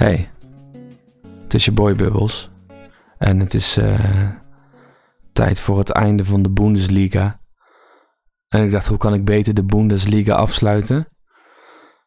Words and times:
Hey, 0.00 0.30
het 1.42 1.54
is 1.54 1.64
je 1.64 1.72
boy 1.72 1.96
Bubbles. 1.96 2.50
En 3.18 3.40
het 3.40 3.54
is 3.54 3.76
eh, 3.76 4.30
tijd 5.32 5.60
voor 5.60 5.78
het 5.78 5.90
einde 5.90 6.24
van 6.24 6.42
de 6.42 6.50
Bundesliga. 6.50 7.40
En 8.48 8.64
ik 8.64 8.70
dacht, 8.70 8.86
hoe 8.86 8.98
kan 8.98 9.14
ik 9.14 9.24
beter 9.24 9.54
de 9.54 9.64
Bundesliga 9.64 10.34
afsluiten? 10.34 11.08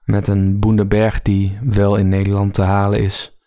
Met 0.04 0.28
een 0.28 0.60
Boenderberg 0.60 1.22
die 1.22 1.60
wel 1.62 1.96
in 1.96 2.10
Nederland 2.10 2.54
te 2.54 2.62
halen 2.64 3.00
is. 3.00 3.40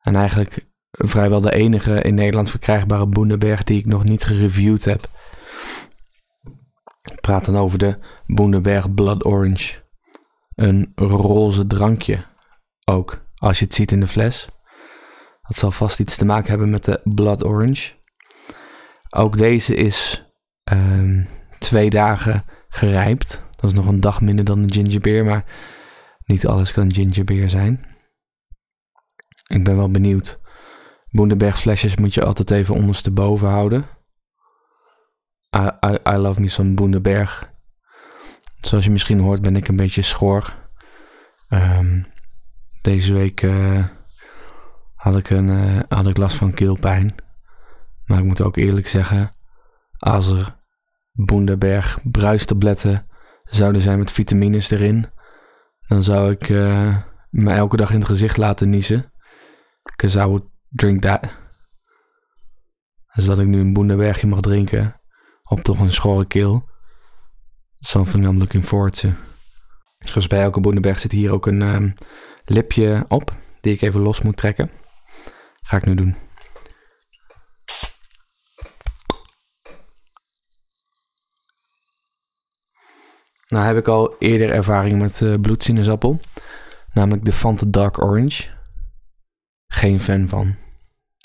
En 0.00 0.16
eigenlijk 0.16 0.66
vrijwel 0.90 1.40
de 1.40 1.52
enige 1.52 2.02
in 2.02 2.14
Nederland 2.14 2.50
verkrijgbare 2.50 3.06
Boenderberg 3.06 3.64
die 3.64 3.78
ik 3.78 3.86
nog 3.86 4.04
niet 4.04 4.24
gereviewd 4.24 4.84
heb. 4.84 5.08
Ik 7.12 7.20
praat 7.20 7.44
dan 7.44 7.56
over 7.56 7.78
de 7.78 7.98
Boenderberg 8.26 8.94
Blood 8.94 9.26
Orange. 9.26 9.86
Een 10.54 10.92
roze 10.94 11.66
drankje 11.66 12.26
ook, 12.88 13.26
als 13.38 13.58
je 13.58 13.64
het 13.64 13.74
ziet 13.74 13.92
in 13.92 14.00
de 14.00 14.06
fles. 14.06 14.48
Dat 15.42 15.56
zal 15.56 15.70
vast 15.70 16.00
iets 16.00 16.16
te 16.16 16.24
maken 16.24 16.48
hebben 16.48 16.70
met 16.70 16.84
de 16.84 17.00
Blood 17.04 17.44
Orange. 17.44 17.92
Ook 19.10 19.36
deze 19.36 19.74
is 19.74 20.24
ehm, 20.64 21.24
twee 21.58 21.90
dagen 21.90 22.44
gerijpt. 22.68 23.46
Dat 23.50 23.70
is 23.70 23.76
nog 23.76 23.86
een 23.86 24.00
dag 24.00 24.20
minder 24.20 24.44
dan 24.44 24.66
de 24.66 24.72
ginger 24.72 25.00
beer, 25.00 25.24
maar 25.24 25.44
niet 26.24 26.46
alles 26.46 26.72
kan 26.72 26.92
ginger 26.92 27.24
beer 27.24 27.50
zijn. 27.50 27.86
Ik 29.46 29.64
ben 29.64 29.76
wel 29.76 29.90
benieuwd. 29.90 30.40
Boenderberg 31.10 31.60
flesjes 31.60 31.96
moet 31.96 32.14
je 32.14 32.24
altijd 32.24 32.50
even 32.50 32.74
ondersteboven 32.74 33.48
houden. 33.48 33.86
I, 35.56 35.98
I, 36.08 36.16
love 36.16 36.40
me 36.40 36.48
some 36.48 36.74
Boenderberg. 36.74 37.52
Zoals 38.60 38.84
je 38.84 38.90
misschien 38.90 39.20
hoort 39.20 39.42
ben 39.42 39.56
ik 39.56 39.68
een 39.68 39.76
beetje 39.76 40.02
schor. 40.02 40.54
Um, 41.48 42.06
deze 42.82 43.12
week 43.12 43.42
uh, 43.42 43.84
had, 44.94 45.16
ik 45.16 45.30
een, 45.30 45.48
uh, 45.48 45.80
had 45.88 46.10
ik 46.10 46.16
last 46.16 46.36
van 46.36 46.54
keelpijn. 46.54 47.14
Maar 48.04 48.18
ik 48.18 48.24
moet 48.24 48.42
ook 48.42 48.56
eerlijk 48.56 48.86
zeggen, 48.86 49.30
als 49.98 50.30
er 50.30 50.56
Boenderberg 51.12 51.98
bruistabletten 52.02 53.06
zouden 53.44 53.80
zijn 53.80 53.98
met 53.98 54.12
vitamines 54.12 54.70
erin, 54.70 55.06
dan 55.86 56.02
zou 56.02 56.30
ik 56.30 56.48
uh, 56.48 56.96
me 57.30 57.52
elke 57.52 57.76
dag 57.76 57.90
in 57.90 57.98
het 57.98 58.08
gezicht 58.08 58.36
laten 58.36 58.70
niezen. 58.70 59.12
Because 59.82 60.18
I 60.18 60.24
would 60.24 60.44
drink 60.68 61.02
that. 61.02 61.36
Dus 63.14 63.24
dat 63.24 63.38
ik 63.38 63.46
nu 63.46 63.60
een 63.60 63.72
Boenderbergje 63.72 64.26
mag 64.26 64.40
drinken 64.40 65.00
op 65.42 65.60
toch 65.60 65.80
een 65.80 65.92
schorre 65.92 66.26
keel. 66.26 66.68
Something 67.78 68.26
I'm 68.26 68.38
looking 68.38 68.64
forward 68.64 69.00
to. 69.00 69.08
Zoals 69.98 70.26
bij 70.26 70.42
elke 70.42 70.60
Boenderberg 70.60 70.98
zit 70.98 71.12
hier 71.12 71.32
ook 71.32 71.46
een 71.46 71.62
um, 71.62 71.94
lipje 72.44 73.04
op, 73.08 73.32
die 73.60 73.74
ik 73.74 73.80
even 73.80 74.00
los 74.00 74.22
moet 74.22 74.36
trekken. 74.36 74.70
Ga 75.62 75.76
ik 75.76 75.84
nu 75.84 75.94
doen. 75.94 76.16
Nou 83.48 83.64
heb 83.64 83.76
ik 83.76 83.88
al 83.88 84.16
eerder 84.18 84.50
ervaring 84.50 85.00
met 85.00 85.20
uh, 85.20 85.34
bloedsinaasappel. 85.40 86.20
Namelijk 86.92 87.24
de 87.24 87.32
Fanta 87.32 87.66
Dark 87.68 88.02
Orange. 88.02 88.48
Geen 89.66 90.00
fan 90.00 90.28
van. 90.28 90.56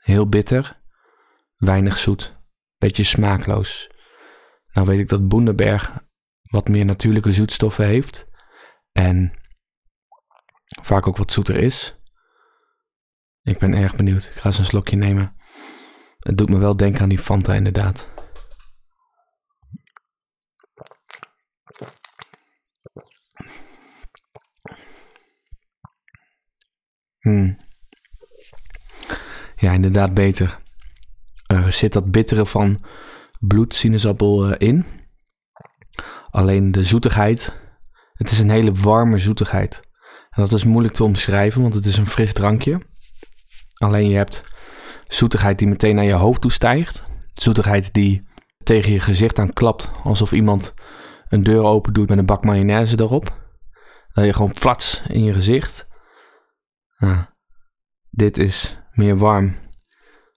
Heel 0.04 0.30
bitter. 0.30 0.82
Weinig 1.58 1.98
zoet. 1.98 2.36
Beetje 2.78 3.04
smaakloos. 3.04 3.90
Nou 4.74 4.88
weet 4.88 5.00
ik 5.00 5.10
dat 5.10 5.28
Boenderberg 5.28 5.94
wat 6.42 6.68
meer 6.68 6.86
natuurlijke 6.86 7.34
zoetstoffen 7.34 7.86
heeft. 7.86 8.32
En 8.94 9.34
vaak 10.82 11.08
ook 11.08 11.18
wat 11.18 11.32
zoeter 11.32 11.56
is. 11.56 11.96
Ik 13.42 13.58
ben 13.58 13.74
erg 13.74 13.96
benieuwd. 13.96 14.26
Ik 14.26 14.40
ga 14.40 14.46
eens 14.46 14.58
een 14.58 14.66
slokje 14.66 14.96
nemen. 14.96 15.36
Het 16.20 16.38
doet 16.38 16.50
me 16.50 16.58
wel 16.58 16.78
denken 16.78 17.02
aan 17.02 17.10
die 17.10 17.20
Fanta 17.20 17.54
inderdaad. 17.54 18.10
Hmm. 27.20 27.58
Ja, 29.56 29.72
inderdaad 29.72 30.14
beter. 30.14 30.62
Er 31.48 31.72
zit 31.72 31.94
dat 31.94 32.12
bittere 32.12 32.46
van 32.46 32.84
bloedsinaasappel 33.40 34.50
uh, 34.50 34.56
in. 34.58 34.86
Alleen 36.30 36.72
de 36.72 36.84
zoetigheid. 36.84 37.63
Het 38.24 38.32
is 38.32 38.40
een 38.40 38.50
hele 38.50 38.72
warme 38.72 39.18
zoetigheid. 39.18 39.82
En 40.30 40.42
dat 40.42 40.52
is 40.54 40.64
moeilijk 40.64 40.94
te 40.94 41.04
omschrijven, 41.04 41.62
want 41.62 41.74
het 41.74 41.86
is 41.86 41.98
een 41.98 42.08
fris 42.08 42.34
drankje. 42.34 42.82
Alleen 43.74 44.10
je 44.10 44.16
hebt 44.16 44.46
zoetigheid 45.08 45.58
die 45.60 45.68
meteen 45.68 45.96
naar 45.96 46.04
je 46.04 46.14
hoofd 46.14 46.42
toe 46.42 46.52
stijgt. 46.52 47.04
Zoetigheid 47.34 47.94
die 47.94 48.28
tegen 48.64 48.92
je 48.92 49.00
gezicht 49.00 49.40
aan 49.40 49.54
klapt, 49.54 49.92
alsof 50.04 50.32
iemand 50.32 50.74
een 51.28 51.44
deur 51.44 51.64
open 51.64 51.94
doet 51.94 52.10
met 52.10 52.18
een 52.18 52.26
bak 52.26 52.44
mayonaise 52.44 53.00
erop. 53.00 53.42
Dat 54.14 54.26
je 54.26 54.34
gewoon 54.34 54.56
flats 54.56 55.02
in 55.08 55.24
je 55.24 55.34
gezicht. 55.34 55.88
Dit 58.10 58.38
is 58.38 58.80
meer 58.92 59.18
warm. 59.18 59.56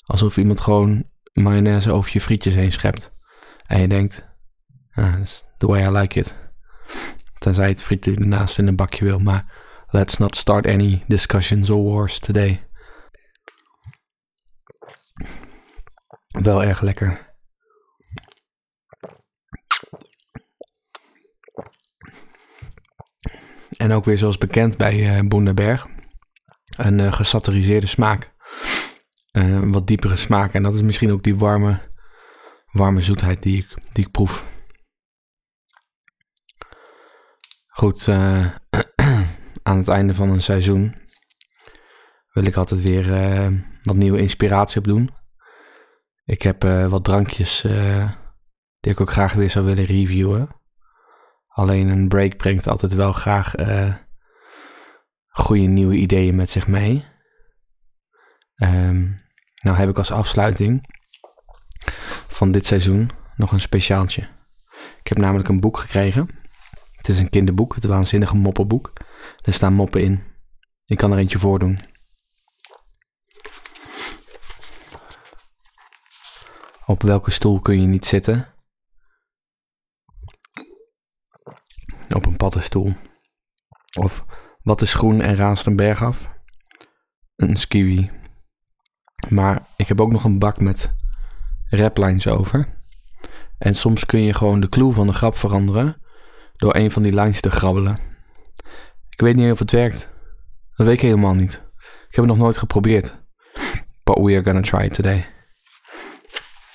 Alsof 0.05 0.37
iemand 0.37 0.61
gewoon 0.61 1.11
mayonaise 1.33 1.93
over 1.93 2.11
je 2.13 2.21
frietjes 2.21 2.55
heen 2.55 2.73
schept. 2.73 3.13
En 3.67 3.81
je 3.81 3.89
denkt, 3.89 4.29
ah, 4.93 5.15
that's 5.15 5.45
the 5.59 5.67
way 5.67 5.83
I 5.83 5.91
like 5.91 6.19
it. 6.19 6.37
Tenzij 7.47 7.69
het 7.69 7.83
frietje 7.83 8.15
ernaast 8.15 8.59
in 8.59 8.67
een 8.67 8.77
bakje 8.77 9.05
wil, 9.05 9.19
maar 9.19 9.53
let's 9.89 10.17
not 10.17 10.37
start 10.37 10.67
any 10.67 11.05
discussions 11.07 11.71
or 11.71 11.83
wars 11.83 12.19
today. 12.19 12.69
Wel 16.29 16.65
erg 16.65 16.81
lekker. 16.81 17.35
En 23.77 23.93
ook 23.93 24.05
weer 24.05 24.19
zoals 24.19 24.39
bekend 24.39 24.77
bij 24.77 25.23
uh. 25.23 25.85
Een 26.77 26.99
uh, 26.99 27.13
gesaturiseerde 27.13 27.87
smaak. 27.87 28.33
Uh, 29.33 29.49
een 29.49 29.73
wat 29.73 29.87
diepere 29.87 30.17
smaak. 30.17 30.53
En 30.53 30.63
dat 30.63 30.75
is 30.75 30.83
misschien 30.83 31.13
ook 31.13 31.23
die 31.23 31.37
warme, 31.37 31.81
warme 32.73 33.01
zoetheid 33.01 33.43
die 33.43 33.59
ik, 33.59 33.75
die 33.93 34.05
ik 34.05 34.11
proef. 34.11 34.56
Goed, 37.77 38.07
uh, 38.07 38.47
aan 39.69 39.77
het 39.77 39.89
einde 39.89 40.15
van 40.15 40.31
een 40.31 40.43
seizoen 40.43 40.95
wil 42.33 42.45
ik 42.45 42.57
altijd 42.57 42.83
weer 42.83 43.07
uh, 43.07 43.61
wat 43.83 43.97
nieuwe 43.97 44.19
inspiratie 44.19 44.79
opdoen. 44.79 45.11
Ik 46.25 46.43
heb 46.43 46.65
uh, 46.65 46.87
wat 46.87 47.05
drankjes 47.05 47.61
die 48.81 48.93
ik 48.93 49.01
ook 49.01 49.11
graag 49.11 49.33
weer 49.33 49.51
zou 49.51 49.65
willen 49.65 49.85
reviewen. 49.85 50.49
Alleen 51.47 51.89
een 51.89 52.09
break 52.09 52.37
brengt 52.37 52.67
altijd 52.67 52.95
wel 52.95 53.13
graag 53.13 53.55
goede 55.29 55.63
nieuwe 55.63 55.95
ideeën 55.95 56.35
met 56.35 56.51
zich 56.51 56.67
mee. 56.67 57.05
Um, 58.57 59.23
nou 59.63 59.77
heb 59.77 59.89
ik 59.89 59.99
als 59.99 60.11
afsluiting 60.11 60.87
van 62.29 62.51
dit 62.51 62.67
seizoen 62.67 63.11
nog 63.35 63.53
een 63.53 63.61
speciaaltje. 63.61 64.29
Ik 65.01 65.09
heb 65.09 65.19
namelijk 65.19 65.49
een 65.49 65.61
boek 65.61 65.79
gekregen. 65.79 66.45
Het 67.07 67.15
is 67.15 67.21
een 67.21 67.31
kinderboek, 67.31 67.75
het 67.75 67.85
waanzinnige 67.85 68.37
moppenboek. 68.37 68.93
Er 69.45 69.53
staan 69.53 69.73
moppen 69.73 70.03
in. 70.03 70.23
Ik 70.85 70.97
kan 70.97 71.13
er 71.13 71.19
eentje 71.19 71.39
voordoen. 71.39 71.79
Op 76.87 77.03
welke 77.03 77.31
stoel 77.31 77.61
kun 77.61 77.81
je 77.81 77.87
niet 77.87 78.07
zitten? 78.07 78.49
Op 82.15 82.27
een 82.27 82.37
paddenstoel. 82.37 82.95
Of 83.99 84.25
wat 84.63 84.81
is 84.81 84.95
groen 84.95 85.21
en 85.21 85.37
raast 85.37 85.67
een 85.67 85.77
berg 85.77 86.03
af? 86.03 86.35
Een 87.37 87.57
skiwi. 87.57 88.11
Maar 89.29 89.67
ik 89.77 89.89
heb 89.89 90.01
ook 90.01 90.13
nog 90.13 90.25
een 90.25 90.39
bak 90.39 90.61
met 90.61 90.97
raplines 91.69 92.27
over. 92.27 92.85
En 93.59 93.75
soms 93.75 94.07
kun 94.07 94.23
je 94.23 94.35
gewoon 94.35 94.61
de 94.61 94.69
clue 94.69 94.93
van 94.93 95.07
de 95.07 95.13
grap 95.13 95.37
veranderen 95.37 96.05
door 96.57 96.75
een 96.77 96.91
van 96.91 97.03
die 97.03 97.15
lines 97.15 97.41
te 97.41 97.51
grabbelen. 97.51 97.99
Ik 99.11 99.21
weet 99.21 99.37
niet 99.37 99.53
of 99.53 99.59
het 99.59 99.71
werkt. 99.71 100.11
Dat 100.75 100.87
weet 100.87 100.95
ik 100.95 101.01
helemaal 101.01 101.35
niet. 101.35 101.65
Ik 102.09 102.15
heb 102.15 102.25
het 102.25 102.27
nog 102.27 102.37
nooit 102.37 102.59
geprobeerd. 102.59 103.25
But 104.03 104.19
we 104.19 104.33
are 104.33 104.43
gonna 104.43 104.61
try 104.61 104.85
it 104.85 104.95
today. 104.95 105.19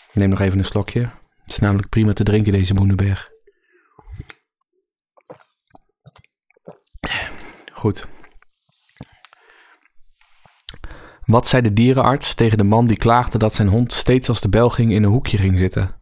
Ik 0.07 0.13
neem 0.13 0.29
nog 0.29 0.39
even 0.39 0.57
een 0.57 0.65
slokje. 0.65 0.99
Het 1.41 1.49
is 1.49 1.59
namelijk 1.59 1.89
prima 1.89 2.13
te 2.13 2.23
drinken, 2.23 2.51
deze 2.51 2.73
Boenenberg. 2.73 3.29
Goed. 7.73 8.07
Wat 11.25 11.47
zei 11.47 11.61
de 11.61 11.73
dierenarts 11.73 12.33
tegen 12.33 12.57
de 12.57 12.63
man 12.63 12.85
die 12.85 12.97
klaagde 12.97 13.37
dat 13.37 13.53
zijn 13.53 13.67
hond 13.67 13.93
steeds 13.93 14.29
als 14.29 14.41
de 14.41 14.49
bel 14.49 14.69
ging 14.69 14.91
in 14.91 15.03
een 15.03 15.11
hoekje 15.11 15.37
ging 15.37 15.57
zitten? 15.57 16.00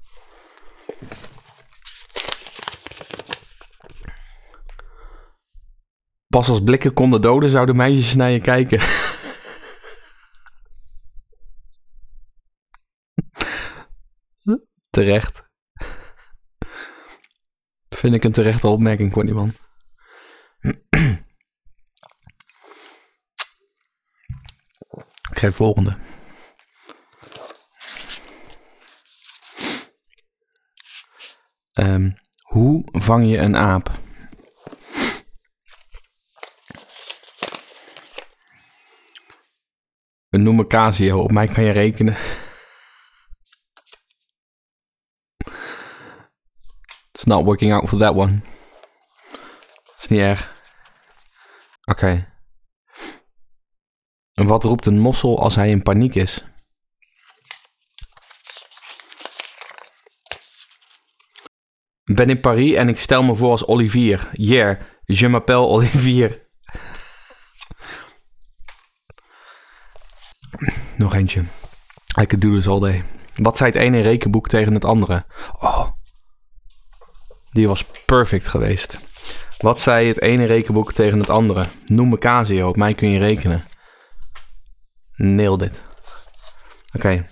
Pas 6.39 6.49
als 6.49 6.63
blikken 6.63 6.93
konden 6.93 7.21
doden, 7.21 7.49
zouden 7.49 7.75
meisjes 7.75 8.15
naar 8.15 8.29
je 8.29 8.39
kijken. 8.39 8.79
Terecht. 14.89 15.43
Vind 17.89 18.13
ik 18.13 18.23
een 18.23 18.31
terechte 18.31 18.67
opmerking 18.67 19.13
van 19.13 19.25
die 19.25 19.35
man. 19.35 19.53
Ik 25.31 25.39
geef 25.39 25.55
volgende. 25.55 25.97
Ehm, 31.73 32.11
hoe 32.41 32.83
vang 32.91 33.29
je 33.29 33.37
een 33.37 33.55
aap? 33.55 33.98
Noem 40.43 40.55
me 40.55 40.67
Casio, 40.67 41.19
op 41.19 41.31
mij 41.31 41.47
kan 41.47 41.63
je 41.63 41.71
rekenen. 41.71 42.17
It's 47.11 47.23
not 47.23 47.45
working 47.45 47.73
out 47.73 47.89
for 47.89 47.97
that 47.97 48.15
one. 48.15 48.41
Is 49.97 50.07
niet 50.07 50.19
erg. 50.19 50.53
Oké. 51.85 52.33
En 54.33 54.47
wat 54.47 54.63
roept 54.63 54.85
een 54.85 54.99
mossel 54.99 55.41
als 55.41 55.55
hij 55.55 55.69
in 55.69 55.83
paniek 55.83 56.15
is? 56.15 56.43
Ben 62.03 62.29
in 62.29 62.39
Paris 62.39 62.73
en 62.73 62.89
ik 62.89 62.99
stel 62.99 63.23
me 63.23 63.35
voor 63.35 63.51
als 63.51 63.65
Olivier. 63.65 64.29
Yeah, 64.31 64.81
je 65.05 65.29
m'appelle 65.29 65.65
Olivier. 65.65 66.48
Nog 70.97 71.13
eentje. 71.13 71.39
I 72.21 72.25
could 72.25 72.41
do 72.41 72.55
this 72.55 72.67
all 72.67 72.79
day. 72.79 73.03
Wat 73.35 73.57
zei 73.57 73.71
het 73.71 73.79
ene 73.79 74.01
rekenboek 74.01 74.47
tegen 74.47 74.73
het 74.73 74.85
andere? 74.85 75.25
Oh, 75.59 75.87
die 77.51 77.67
was 77.67 77.85
perfect 78.05 78.47
geweest. 78.47 78.97
Wat 79.57 79.79
zei 79.79 80.07
het 80.07 80.21
ene 80.21 80.45
rekenboek 80.45 80.93
tegen 80.93 81.19
het 81.19 81.29
andere? 81.29 81.67
Noem 81.85 82.09
me 82.09 82.17
Casio, 82.17 82.67
op 82.67 82.75
mij 82.75 82.93
kun 82.93 83.09
je 83.09 83.19
rekenen. 83.19 83.63
Nailed 85.15 85.59
dit. 85.59 85.85
Oké. 86.93 87.25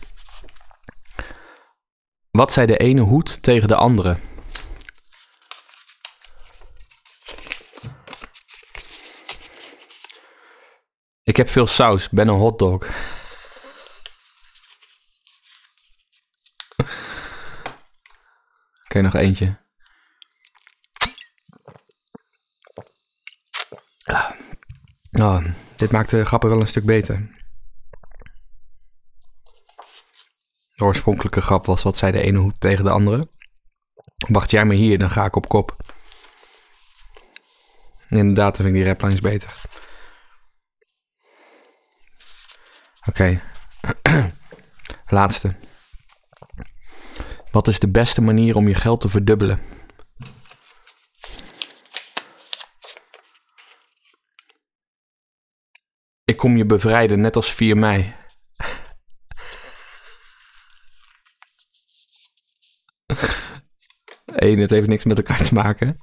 Wat 2.31 2.51
zei 2.51 2.65
de 2.65 2.77
ene 2.77 3.01
hoed 3.01 3.43
tegen 3.43 3.67
de 3.67 3.75
andere? 3.75 4.17
Ik 11.37 11.43
heb 11.43 11.51
veel 11.51 11.67
saus, 11.67 12.09
ben 12.09 12.27
een 12.27 12.35
hotdog. 12.35 12.87
Oké, 18.83 19.01
nog 19.01 19.13
eentje. 19.13 19.59
Oh, 25.11 25.45
dit 25.75 25.91
maakt 25.91 26.09
de 26.09 26.25
grappen 26.25 26.49
wel 26.49 26.59
een 26.59 26.67
stuk 26.67 26.85
beter. 26.85 27.29
De 30.75 30.83
oorspronkelijke 30.83 31.41
grap 31.41 31.65
was 31.65 31.83
wat 31.83 31.97
zei 31.97 32.11
de 32.11 32.21
ene 32.21 32.39
hoed 32.39 32.59
tegen 32.59 32.83
de 32.83 32.91
andere. 32.91 33.31
Wacht 34.27 34.51
jij 34.51 34.65
maar 34.65 34.75
hier, 34.75 34.97
dan 34.97 35.11
ga 35.11 35.25
ik 35.25 35.35
op 35.35 35.47
kop. 35.47 35.75
Inderdaad, 38.09 38.55
dan 38.55 38.65
vind 38.65 38.67
ik 38.67 38.73
die 38.73 38.91
raplines 38.91 39.21
beter. 39.21 39.76
Oké. 43.17 43.41
Laatste. 45.17 45.55
Wat 47.51 47.67
is 47.67 47.79
de 47.79 47.89
beste 47.89 48.21
manier 48.21 48.55
om 48.55 48.67
je 48.67 48.75
geld 48.75 49.01
te 49.01 49.09
verdubbelen? 49.09 49.61
Ik 56.23 56.37
kom 56.37 56.57
je 56.57 56.65
bevrijden, 56.65 57.21
net 57.21 57.35
als 57.35 57.53
4 57.53 57.77
mei. 57.77 58.15
Eén, 64.25 64.59
het 64.59 64.69
heeft 64.69 64.87
niks 64.87 65.03
met 65.03 65.17
elkaar 65.17 65.43
te 65.43 65.53
maken. 65.53 65.97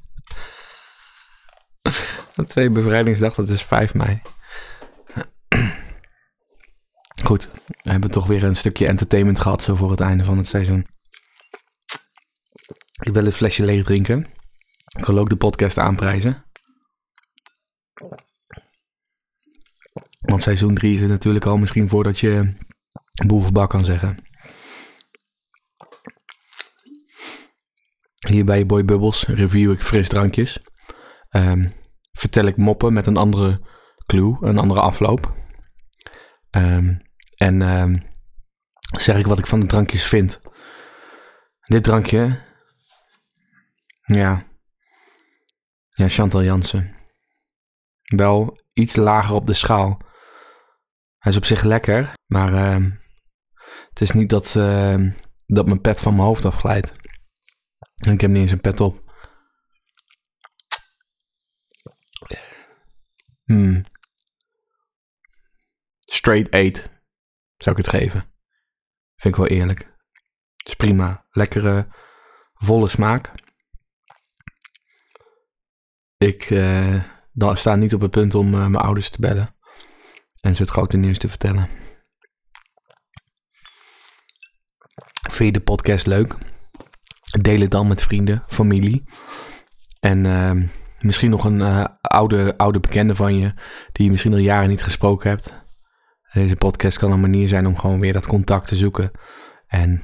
Twee, 2.47 2.71
bevrijdingsdag, 2.71 3.35
dat 3.35 3.49
is 3.49 3.63
5 3.63 3.95
mei. 3.95 4.23
Goed, 7.25 7.51
we 7.67 7.91
hebben 7.91 8.11
toch 8.11 8.27
weer 8.27 8.45
een 8.45 8.57
stukje 8.57 8.87
entertainment 8.87 9.41
gehad 9.41 9.63
zo 9.63 9.75
voor 9.75 9.91
het 9.91 10.01
einde 10.01 10.25
van 10.25 10.37
het 10.37 10.47
seizoen. 10.47 10.87
Ik 13.01 13.13
wil 13.13 13.25
het 13.25 13.35
flesje 13.35 13.65
leeg 13.65 13.85
drinken. 13.85 14.27
Ik 14.99 15.05
wil 15.05 15.19
ook 15.19 15.29
de 15.29 15.37
podcast 15.37 15.79
aanprijzen. 15.79 16.45
Want 20.21 20.43
seizoen 20.43 20.75
3 20.75 20.95
is 20.95 21.01
het 21.01 21.11
natuurlijk 21.11 21.45
al 21.45 21.57
misschien 21.57 21.89
voordat 21.89 22.19
je 22.19 22.57
boevenbak 23.27 23.71
kan 23.71 23.85
zeggen. 23.85 24.17
Hier 28.29 28.45
bij 28.45 28.67
Boy 28.67 28.85
Bubbles 28.85 29.25
review 29.27 29.73
ik 29.73 29.83
frisdrankjes. 29.83 30.63
Um, 31.31 31.73
vertel 32.13 32.45
ik 32.45 32.57
moppen 32.57 32.93
met 32.93 33.07
een 33.07 33.17
andere 33.17 33.61
clue, 34.07 34.37
een 34.41 34.59
andere 34.59 34.81
afloop. 34.81 35.35
Um, 36.51 37.04
en 37.45 37.63
um, 37.63 38.03
zeg 38.99 39.17
ik 39.17 39.27
wat 39.27 39.39
ik 39.39 39.47
van 39.47 39.61
de 39.61 39.67
drankjes 39.67 40.07
vind. 40.07 40.41
Dit 41.61 41.85
drankje, 41.85 42.43
ja, 44.03 44.47
ja, 45.89 46.09
Chantal 46.09 46.43
Jansen. 46.43 46.97
Wel 48.03 48.59
iets 48.73 48.97
lager 48.97 49.35
op 49.35 49.47
de 49.47 49.55
schaal. 49.55 49.99
Hij 51.19 51.33
is 51.33 51.39
op 51.39 51.45
zich 51.45 51.63
lekker, 51.63 52.13
maar 52.27 52.53
uh, 52.53 52.91
het 53.89 54.01
is 54.01 54.13
niet 54.13 54.31
dat, 54.31 54.55
uh, 54.55 55.13
dat 55.47 55.67
mijn 55.67 55.81
pet 55.81 56.01
van 56.01 56.15
mijn 56.15 56.27
hoofd 56.27 56.45
afglijdt. 56.45 56.95
En 57.95 58.13
ik 58.13 58.21
heb 58.21 58.31
niet 58.31 58.41
eens 58.43 58.53
een 58.53 58.61
pet 58.61 58.81
op. 58.81 59.03
Hmm. 63.45 63.85
Straight 66.01 66.55
8 66.55 66.94
zou 67.57 67.79
ik 67.79 67.85
het 67.85 67.95
geven. 67.95 68.33
Vind 69.17 69.37
ik 69.37 69.41
wel 69.41 69.59
eerlijk. 69.59 69.79
Het 70.57 70.69
is 70.69 70.75
prima. 70.75 71.27
Lekkere, 71.31 71.87
volle 72.55 72.89
smaak. 72.89 73.33
Ik 76.17 76.51
uh, 76.51 77.05
sta 77.35 77.75
niet 77.75 77.95
op 77.95 78.01
het 78.01 78.11
punt 78.11 78.35
om 78.35 78.55
uh, 78.55 78.61
mijn 78.61 78.85
ouders 78.85 79.11
te 79.11 79.21
bellen 79.21 79.57
en 80.41 80.55
ze 80.55 80.63
het 80.63 80.71
grote 80.71 80.97
nieuws 80.97 81.19
te 81.19 81.29
vertellen. 81.29 81.69
Vind 85.31 85.55
je 85.55 85.61
de 85.61 85.61
podcast 85.61 86.07
leuk? 86.07 86.37
Deel 87.41 87.61
het 87.61 87.71
dan 87.71 87.89
met 87.89 88.03
vrienden, 88.03 88.45
familie. 88.47 89.05
En 90.01 90.25
uh, 90.25 90.69
misschien 90.99 91.31
nog 91.31 91.45
een 91.45 91.89
oude, 92.01 92.57
oude 92.57 92.81
bekende 92.81 93.15
van 93.15 93.37
je, 93.37 93.55
die 93.93 94.05
je 94.05 94.11
misschien 94.11 94.33
al 94.33 94.39
jaren 94.39 94.69
niet 94.69 94.83
gesproken 94.83 95.31
hebt. 95.31 95.64
Deze 96.35 96.57
podcast 96.57 96.99
kan 96.99 97.13
een 97.13 97.21
manier 97.21 97.49
zijn 97.49 97.67
om 97.67 97.79
gewoon 97.79 98.01
weer 98.01 98.13
dat 98.13 98.27
contact 98.27 98.69
te 98.69 98.77
zoeken. 98.77 99.11
En 99.67 100.03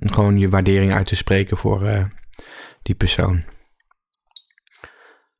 gewoon 0.00 0.38
je 0.38 0.48
waardering 0.48 0.92
uit 0.92 1.06
te 1.06 1.16
spreken 1.16 1.56
voor 1.56 1.82
uh, 1.82 2.04
die 2.82 2.94
persoon. 2.94 3.42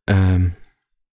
Um, 0.05 0.57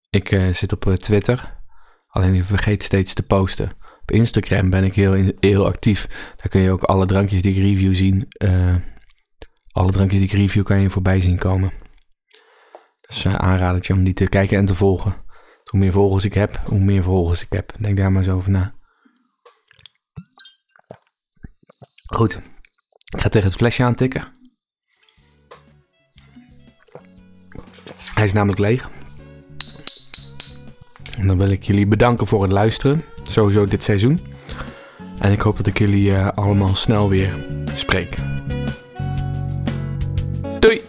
ik 0.09 0.31
uh, 0.31 0.53
zit 0.53 0.71
op 0.71 0.95
Twitter. 0.95 1.61
Alleen 2.07 2.33
ik 2.33 2.43
vergeet 2.43 2.83
steeds 2.83 3.13
te 3.13 3.23
posten. 3.23 3.71
Op 4.01 4.11
Instagram 4.11 4.69
ben 4.69 4.83
ik 4.83 4.93
heel, 4.93 5.33
heel 5.39 5.65
actief. 5.65 6.33
Daar 6.35 6.49
kun 6.49 6.61
je 6.61 6.71
ook 6.71 6.83
alle 6.83 7.05
drankjes 7.05 7.41
die 7.41 7.55
ik 7.55 7.63
review 7.63 7.93
zien. 7.93 8.27
Alle 9.71 9.91
drankjes 9.91 10.19
die 10.19 10.29
ik 10.29 10.35
review 10.35 10.63
kan 10.63 10.81
je 10.81 10.89
voorbij 10.89 11.21
zien 11.21 11.37
komen. 11.37 11.71
Dus 13.01 13.25
uh, 13.25 13.35
aanradertje 13.35 13.93
om 13.93 14.03
die 14.03 14.13
te 14.13 14.29
kijken 14.29 14.57
en 14.57 14.65
te 14.65 14.75
volgen. 14.75 15.15
Hoe 15.63 15.79
meer 15.79 15.91
volgers 15.91 16.25
ik 16.25 16.33
heb, 16.33 16.61
hoe 16.65 16.79
meer 16.79 17.03
volgers 17.03 17.43
ik 17.43 17.51
heb. 17.51 17.73
Denk 17.79 17.97
daar 17.97 18.11
maar 18.11 18.21
eens 18.21 18.31
over 18.31 18.51
na. 18.51 18.76
Goed. 22.07 22.39
Ik 23.15 23.21
ga 23.21 23.29
tegen 23.29 23.47
het 23.47 23.57
flesje 23.57 23.83
aantikken. 23.83 24.35
Hij 28.13 28.23
is 28.23 28.33
namelijk 28.33 28.59
leeg. 28.59 28.89
En 31.17 31.27
dan 31.27 31.37
wil 31.37 31.49
ik 31.49 31.63
jullie 31.63 31.87
bedanken 31.87 32.27
voor 32.27 32.41
het 32.41 32.51
luisteren. 32.51 33.01
Sowieso 33.23 33.65
dit 33.65 33.83
seizoen. 33.83 34.19
En 35.19 35.31
ik 35.31 35.41
hoop 35.41 35.57
dat 35.57 35.67
ik 35.67 35.77
jullie 35.77 36.09
uh, 36.09 36.27
allemaal 36.27 36.75
snel 36.75 37.09
weer 37.09 37.35
spreek. 37.73 38.15
Doei! 40.59 40.81